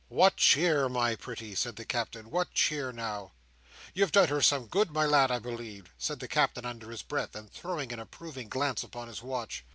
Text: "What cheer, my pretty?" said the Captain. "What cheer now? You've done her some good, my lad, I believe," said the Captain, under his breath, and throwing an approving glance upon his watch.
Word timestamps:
"What 0.09 0.35
cheer, 0.37 0.89
my 0.89 1.15
pretty?" 1.15 1.53
said 1.53 1.75
the 1.75 1.85
Captain. 1.85 2.31
"What 2.31 2.55
cheer 2.55 2.91
now? 2.91 3.33
You've 3.93 4.11
done 4.11 4.29
her 4.29 4.41
some 4.41 4.65
good, 4.65 4.89
my 4.89 5.05
lad, 5.05 5.29
I 5.29 5.37
believe," 5.37 5.93
said 5.95 6.19
the 6.19 6.27
Captain, 6.27 6.65
under 6.65 6.89
his 6.89 7.03
breath, 7.03 7.35
and 7.35 7.51
throwing 7.51 7.93
an 7.93 7.99
approving 7.99 8.49
glance 8.49 8.81
upon 8.81 9.09
his 9.09 9.21
watch. 9.21 9.63